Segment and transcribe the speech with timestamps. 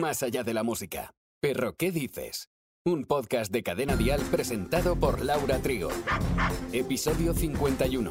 [0.00, 1.14] más allá de la música.
[1.40, 2.50] Pero, ¿qué dices?
[2.84, 5.88] Un podcast de Cadena Dial presentado por Laura Trigo.
[6.72, 8.10] Episodio 51.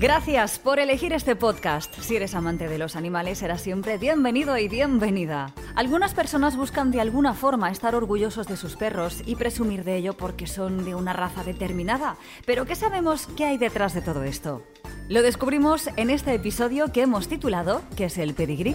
[0.00, 1.94] Gracias por elegir este podcast.
[2.00, 5.54] Si eres amante de los animales, serás siempre bienvenido y bienvenida.
[5.76, 10.16] Algunas personas buscan de alguna forma estar orgullosos de sus perros y presumir de ello
[10.16, 12.16] porque son de una raza determinada.
[12.46, 14.62] Pero ¿qué sabemos qué hay detrás de todo esto?
[15.10, 18.74] Lo descubrimos en este episodio que hemos titulado ¿Qué es el pedigrí?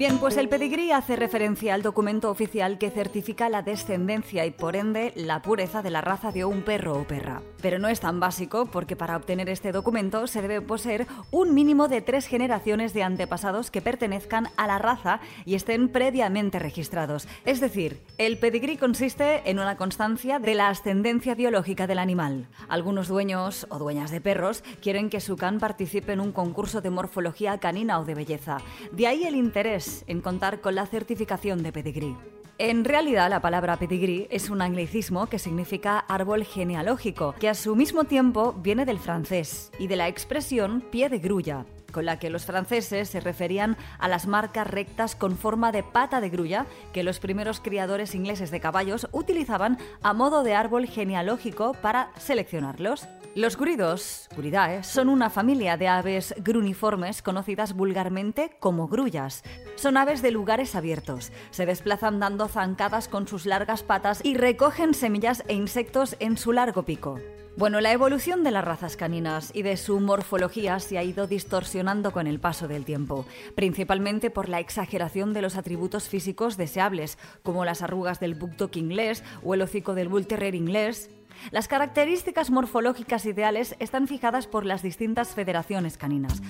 [0.00, 4.74] Bien, pues el pedigrí hace referencia al documento oficial que certifica la descendencia y por
[4.74, 7.42] ende la pureza de la raza de un perro o perra.
[7.60, 11.86] Pero no es tan básico porque para obtener este documento se debe poseer un mínimo
[11.86, 17.28] de tres generaciones de antepasados que pertenezcan a la raza y estén previamente registrados.
[17.44, 22.48] Es decir, el pedigrí consiste en una constancia de la ascendencia biológica del animal.
[22.70, 26.88] Algunos dueños o dueñas de perros quieren que su can participe en un concurso de
[26.88, 28.62] morfología canina o de belleza.
[28.92, 32.16] De ahí el interés en contar con la certificación de pedigrí.
[32.58, 37.74] En realidad, la palabra pedigrí es un anglicismo que significa árbol genealógico, que a su
[37.74, 42.30] mismo tiempo viene del francés y de la expresión pie de grulla, con la que
[42.30, 47.02] los franceses se referían a las marcas rectas con forma de pata de grulla que
[47.02, 53.08] los primeros criadores ingleses de caballos utilizaban a modo de árbol genealógico para seleccionarlos.
[53.36, 59.44] Los guridos, guridae, son una familia de aves gruniformes conocidas vulgarmente como grullas.
[59.76, 61.30] Son aves de lugares abiertos.
[61.52, 66.52] Se desplazan dando zancadas con sus largas patas y recogen semillas e insectos en su
[66.52, 67.20] largo pico.
[67.56, 72.12] Bueno, la evolución de las razas caninas y de su morfología se ha ido distorsionando
[72.12, 77.64] con el paso del tiempo, principalmente por la exageración de los atributos físicos deseables, como
[77.64, 81.10] las arrugas del Bulldog inglés o el hocico del Bull Terrier inglés,
[81.50, 86.42] las características morfológicas ideales están fijadas por las distintas federaciones caninas.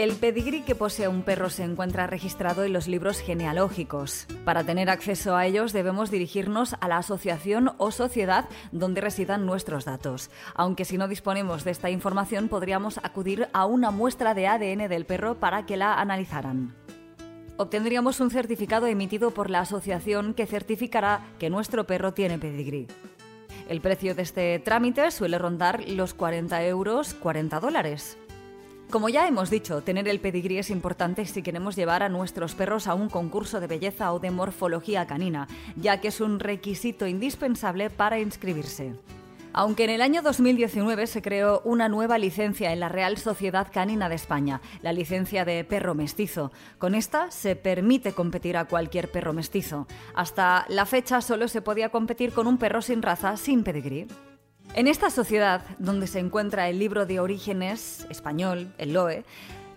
[0.00, 4.26] El pedigrí que posee un perro se encuentra registrado en los libros genealógicos.
[4.46, 9.84] Para tener acceso a ellos debemos dirigirnos a la asociación o sociedad donde residan nuestros
[9.84, 10.30] datos.
[10.54, 15.04] Aunque si no disponemos de esta información podríamos acudir a una muestra de ADN del
[15.04, 16.74] perro para que la analizaran
[17.58, 22.86] obtendríamos un certificado emitido por la asociación que certificará que nuestro perro tiene pedigrí.
[23.68, 28.16] El precio de este trámite suele rondar los 40 euros, 40 dólares.
[28.90, 32.88] Como ya hemos dicho, tener el pedigrí es importante si queremos llevar a nuestros perros
[32.88, 35.46] a un concurso de belleza o de morfología canina,
[35.76, 38.94] ya que es un requisito indispensable para inscribirse.
[39.52, 44.08] Aunque en el año 2019 se creó una nueva licencia en la Real Sociedad Canina
[44.08, 46.50] de España, la licencia de perro mestizo.
[46.78, 49.86] Con esta se permite competir a cualquier perro mestizo.
[50.14, 54.08] Hasta la fecha solo se podía competir con un perro sin raza, sin pedigrí.
[54.74, 59.24] En esta sociedad, donde se encuentra el libro de orígenes español, el LOE,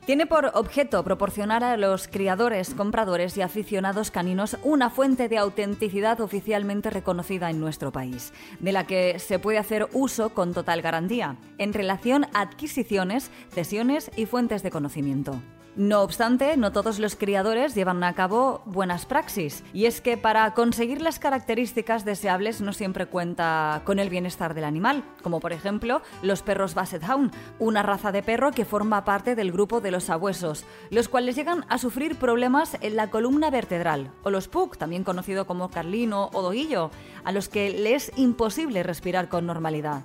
[0.06, 6.22] tiene por objeto proporcionar a los criadores, compradores y aficionados caninos una fuente de autenticidad
[6.22, 11.38] oficialmente reconocida en nuestro país, de la que se puede hacer uso con total garantía,
[11.58, 15.42] en relación a adquisiciones, cesiones y fuentes de conocimiento.
[15.76, 20.54] No obstante, no todos los criadores llevan a cabo buenas praxis, y es que para
[20.54, 26.04] conseguir las características deseables no siempre cuenta con el bienestar del animal, como por ejemplo
[26.22, 30.04] los perros Basset Hound, una raza de perro que forma parte del grupo de los
[30.04, 35.04] sabuesos, los cuales llegan a sufrir problemas en la columna vertebral, o los Pug, también
[35.04, 36.92] conocido como Carlino o Doguillo,
[37.24, 40.02] a los que les es imposible respirar con normalidad.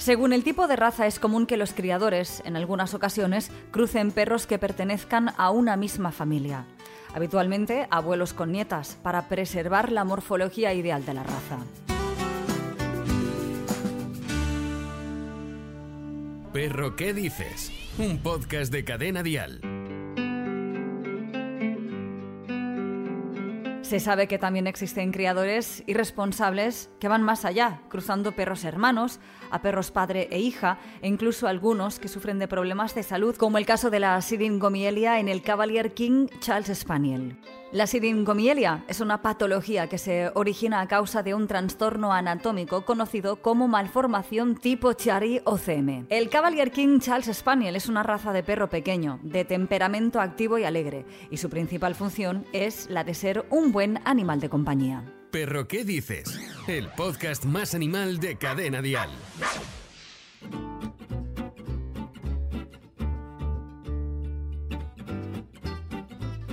[0.00, 4.46] Según el tipo de raza es común que los criadores, en algunas ocasiones, crucen perros
[4.46, 6.64] que pertenezcan a una misma familia,
[7.14, 11.58] habitualmente abuelos con nietas, para preservar la morfología ideal de la raza.
[16.54, 17.70] Perro, ¿qué dices?
[17.98, 19.60] Un podcast de cadena dial.
[23.90, 29.18] Se sabe que también existen criadores irresponsables que van más allá, cruzando perros hermanos,
[29.50, 33.58] a perros padre e hija, e incluso algunos que sufren de problemas de salud, como
[33.58, 37.36] el caso de la siringomielia en el Cavalier King Charles Spaniel.
[37.72, 43.36] La siringomielia es una patología que se origina a causa de un trastorno anatómico conocido
[43.36, 46.04] como malformación tipo Chiari o CM.
[46.08, 50.64] El Cavalier King Charles Spaniel es una raza de perro pequeño, de temperamento activo y
[50.64, 55.04] alegre, y su principal función es la de ser un buen animal de compañía.
[55.30, 56.40] Perro, ¿qué dices?
[56.66, 59.10] El podcast más animal de Cadena Dial.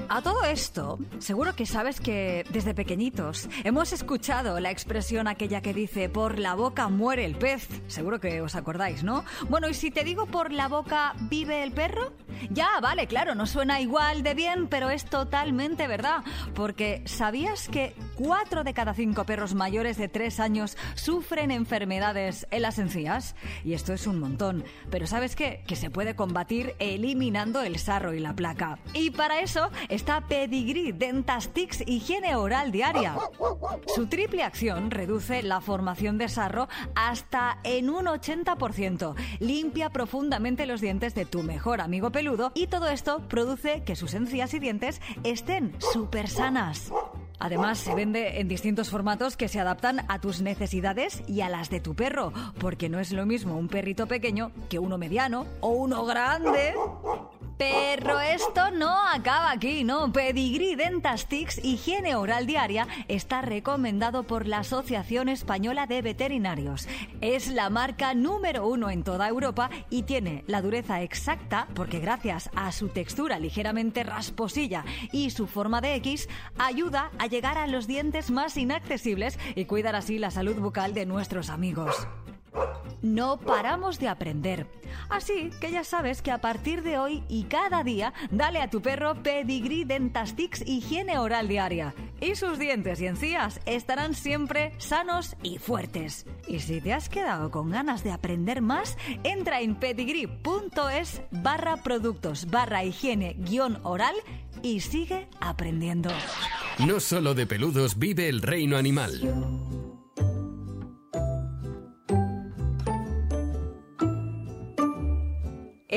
[0.10, 5.74] A todo esto, seguro que sabes que desde pequeñitos hemos escuchado la expresión aquella que
[5.74, 7.68] dice por la boca muere el pez.
[7.88, 9.26] Seguro que os acordáis, ¿no?
[9.50, 12.14] Bueno, y si te digo por la boca vive el perro,
[12.50, 16.24] ya, vale, claro, no suena igual de bien, pero es totalmente verdad.
[16.54, 22.62] Porque ¿sabías que cuatro de cada cinco perros mayores de tres años sufren enfermedades en
[22.62, 23.36] las encías?
[23.64, 24.64] Y esto es un montón.
[24.90, 25.64] Pero ¿sabes qué?
[25.68, 28.80] Que se puede combatir eliminando el sarro y la placa.
[28.94, 33.16] Y para eso está Pedigree Dentastix Higiene Oral Diaria.
[33.96, 39.16] Su triple acción reduce la formación de sarro hasta en un 80%.
[39.40, 44.14] Limpia profundamente los dientes de tu mejor amigo peludo y todo esto produce que sus
[44.14, 46.92] encías y dientes estén súper sanas.
[47.40, 51.70] Además, se vende en distintos formatos que se adaptan a tus necesidades y a las
[51.70, 55.70] de tu perro, porque no es lo mismo un perrito pequeño que uno mediano o
[55.70, 56.74] uno grande.
[57.58, 60.12] Pero esto no acaba aquí, ¿no?
[60.12, 66.88] Pedigree Dentastix Higiene Oral Diaria está recomendado por la Asociación Española de Veterinarios.
[67.20, 72.52] Es la marca número uno en toda Europa y tiene la dureza exacta porque gracias
[72.56, 76.30] a su textura ligeramente rasposilla y su forma de X,
[76.60, 81.08] ayuda a llegar a los dientes más inaccesibles y cuidar así la salud bucal de
[81.08, 82.08] nuestros amigos.
[83.02, 84.68] No paramos de aprender.
[85.10, 88.82] Así que ya sabes que a partir de hoy y cada día, dale a tu
[88.82, 91.94] perro Pedigree Dentastix Higiene Oral Diaria.
[92.20, 96.26] Y sus dientes y encías estarán siempre sanos y fuertes.
[96.48, 102.48] Y si te has quedado con ganas de aprender más, entra en pedigree.es barra productos
[102.48, 104.16] barra higiene guion oral
[104.62, 106.10] y sigue aprendiendo.
[106.80, 109.77] No solo de peludos vive el reino animal.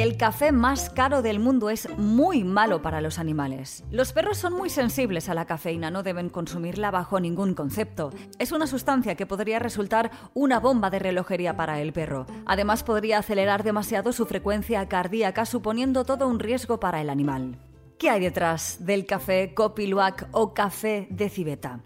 [0.00, 3.84] El café más caro del mundo es muy malo para los animales.
[3.90, 8.08] Los perros son muy sensibles a la cafeína, no deben consumirla bajo ningún concepto.
[8.38, 12.24] Es una sustancia que podría resultar una bomba de relojería para el perro.
[12.46, 17.58] Además podría acelerar demasiado su frecuencia cardíaca, suponiendo todo un riesgo para el animal.
[17.98, 21.80] ¿Qué hay detrás del café Copiluac o café de civeta?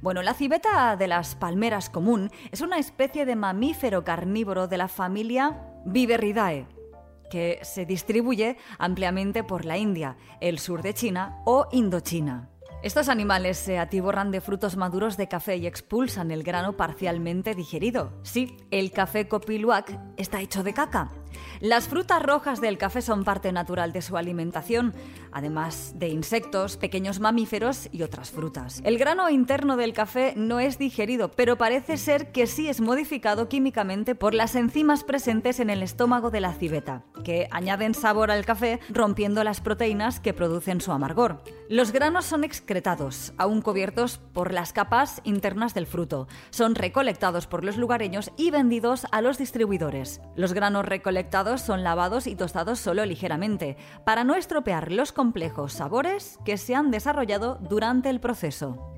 [0.00, 4.88] Bueno, la civeta de las palmeras común es una especie de mamífero carnívoro de la
[4.88, 6.77] familia Viveridae
[7.30, 12.50] que se distribuye ampliamente por la India, el sur de China o Indochina.
[12.80, 18.12] Estos animales se atiborran de frutos maduros de café y expulsan el grano parcialmente digerido.
[18.22, 21.10] Sí, el café copiluac está hecho de caca.
[21.60, 24.94] Las frutas rojas del café son parte natural de su alimentación,
[25.32, 28.80] además de insectos, pequeños mamíferos y otras frutas.
[28.84, 33.48] El grano interno del café no es digerido, pero parece ser que sí es modificado
[33.48, 38.44] químicamente por las enzimas presentes en el estómago de la civeta, que añaden sabor al
[38.44, 41.42] café rompiendo las proteínas que producen su amargor.
[41.68, 46.28] Los granos son excretados, aún cubiertos por las capas internas del fruto.
[46.50, 50.20] Son recolectados por los lugareños y vendidos a los distribuidores.
[50.34, 51.17] Los granos recolectados
[51.58, 56.90] son lavados y tostados solo ligeramente, para no estropear los complejos sabores que se han
[56.90, 58.94] desarrollado durante el proceso.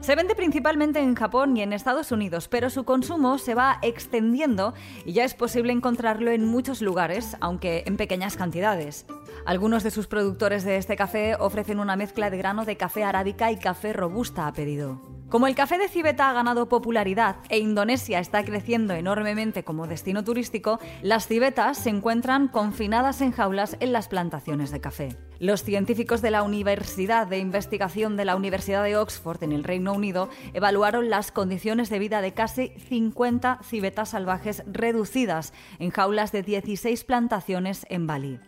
[0.00, 4.74] Se vende principalmente en Japón y en Estados Unidos, pero su consumo se va extendiendo
[5.04, 9.06] y ya es posible encontrarlo en muchos lugares, aunque en pequeñas cantidades.
[9.46, 13.52] Algunos de sus productores de este café ofrecen una mezcla de grano de café arábica
[13.52, 15.21] y café robusta a pedido.
[15.32, 20.24] Como el café de civeta ha ganado popularidad e Indonesia está creciendo enormemente como destino
[20.24, 25.16] turístico, las civetas se encuentran confinadas en jaulas en las plantaciones de café.
[25.38, 29.94] Los científicos de la Universidad de Investigación de la Universidad de Oxford en el Reino
[29.94, 36.42] Unido evaluaron las condiciones de vida de casi 50 civetas salvajes reducidas en jaulas de
[36.42, 38.38] 16 plantaciones en Bali.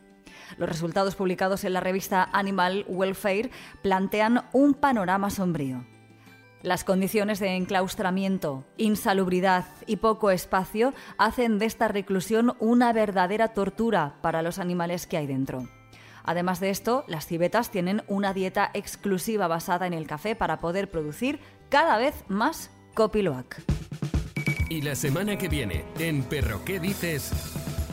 [0.58, 3.50] Los resultados publicados en la revista Animal Welfare
[3.80, 5.93] plantean un panorama sombrío.
[6.64, 14.14] Las condiciones de enclaustramiento, insalubridad y poco espacio hacen de esta reclusión una verdadera tortura
[14.22, 15.68] para los animales que hay dentro.
[16.24, 20.90] Además de esto, las civetas tienen una dieta exclusiva basada en el café para poder
[20.90, 23.62] producir cada vez más copiloac.
[24.70, 27.30] Y la semana que viene, en Perro ¿Qué dices?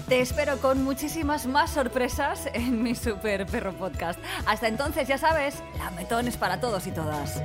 [0.08, 4.18] Te espero con muchísimas más sorpresas en mi Super Perro Podcast.
[4.46, 7.42] Hasta entonces, ya sabes, la metón es para todos y todas.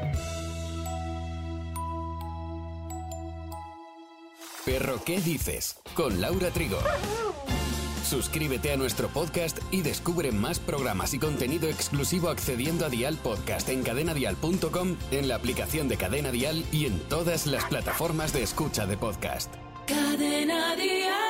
[4.66, 5.76] Perro, ¿qué dices?
[5.94, 6.78] Con Laura Trigo.
[8.04, 13.68] Suscríbete a nuestro podcast y descubre más programas y contenido exclusivo accediendo a Dial Podcast
[13.68, 18.86] en cadenadial.com, en la aplicación de Cadena Dial y en todas las plataformas de escucha
[18.86, 19.54] de podcast.
[19.86, 21.25] Cadena Dial.